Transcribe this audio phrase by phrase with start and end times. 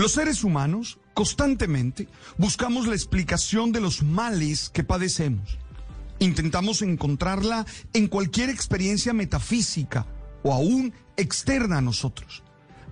[0.00, 2.08] Los seres humanos constantemente
[2.38, 5.58] buscamos la explicación de los males que padecemos.
[6.20, 10.06] Intentamos encontrarla en cualquier experiencia metafísica
[10.42, 12.42] o aún externa a nosotros.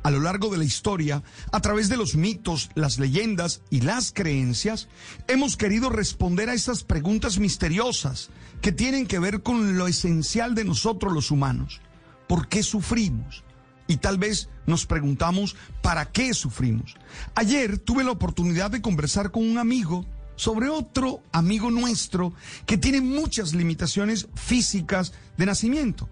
[0.02, 4.12] A lo largo de la historia, a través de los mitos, las leyendas y las
[4.12, 4.88] creencias,
[5.28, 8.28] hemos querido responder a esas preguntas misteriosas
[8.60, 11.80] que tienen que ver con lo esencial de nosotros los humanos.
[12.26, 13.44] ¿Por qué sufrimos?
[13.88, 16.94] Y tal vez nos preguntamos para qué sufrimos.
[17.34, 20.04] Ayer tuve la oportunidad de conversar con un amigo
[20.36, 22.32] sobre otro amigo nuestro
[22.66, 26.08] que tiene muchas limitaciones físicas de nacimiento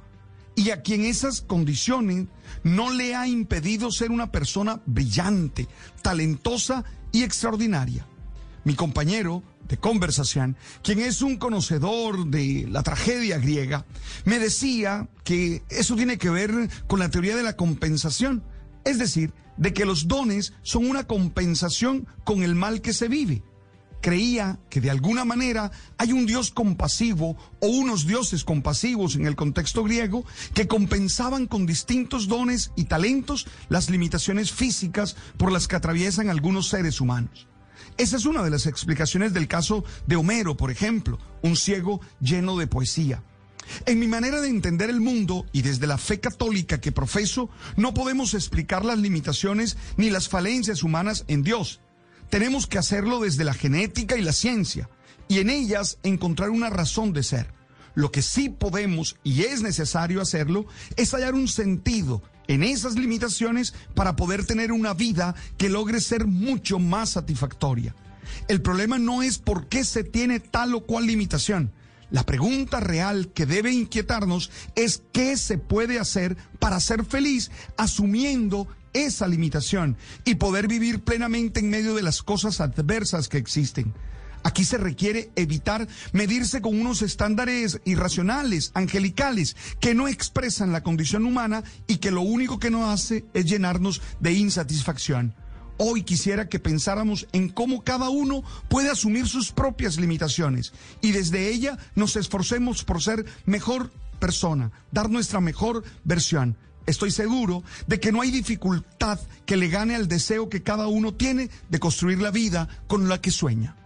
[0.56, 2.26] y a quien esas condiciones
[2.64, 5.68] no le ha impedido ser una persona brillante,
[6.02, 8.06] talentosa y extraordinaria.
[8.64, 13.84] Mi compañero de conversación, quien es un conocedor de la tragedia griega,
[14.24, 18.42] me decía que eso tiene que ver con la teoría de la compensación,
[18.84, 23.42] es decir, de que los dones son una compensación con el mal que se vive.
[24.02, 29.34] Creía que de alguna manera hay un Dios compasivo o unos dioses compasivos en el
[29.34, 35.76] contexto griego que compensaban con distintos dones y talentos las limitaciones físicas por las que
[35.76, 37.48] atraviesan algunos seres humanos.
[37.96, 42.56] Esa es una de las explicaciones del caso de Homero, por ejemplo, un ciego lleno
[42.56, 43.22] de poesía.
[43.84, 47.94] En mi manera de entender el mundo y desde la fe católica que profeso, no
[47.94, 51.80] podemos explicar las limitaciones ni las falencias humanas en Dios.
[52.30, 54.88] Tenemos que hacerlo desde la genética y la ciencia,
[55.28, 57.54] y en ellas encontrar una razón de ser.
[57.94, 60.66] Lo que sí podemos y es necesario hacerlo
[60.96, 66.26] es hallar un sentido en esas limitaciones para poder tener una vida que logre ser
[66.26, 67.94] mucho más satisfactoria.
[68.48, 71.72] El problema no es por qué se tiene tal o cual limitación.
[72.10, 78.68] La pregunta real que debe inquietarnos es qué se puede hacer para ser feliz asumiendo
[78.92, 83.92] esa limitación y poder vivir plenamente en medio de las cosas adversas que existen.
[84.56, 91.26] Aquí se requiere evitar medirse con unos estándares irracionales, angelicales, que no expresan la condición
[91.26, 95.34] humana y que lo único que nos hace es llenarnos de insatisfacción.
[95.76, 100.72] Hoy quisiera que pensáramos en cómo cada uno puede asumir sus propias limitaciones
[101.02, 106.56] y desde ella nos esforcemos por ser mejor persona, dar nuestra mejor versión.
[106.86, 111.12] Estoy seguro de que no hay dificultad que le gane al deseo que cada uno
[111.12, 113.76] tiene de construir la vida con la que sueña.